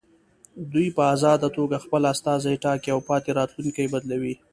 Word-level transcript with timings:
دوی 0.71 0.87
په 0.97 1.03
ازاده 1.13 1.49
توګه 1.57 1.77
خپل 1.85 2.01
استازي 2.13 2.53
ټاکي 2.63 2.89
او 2.93 2.99
پاتې 3.09 3.29
راتلونکي 3.39 3.85
بدلوي. 3.93 4.33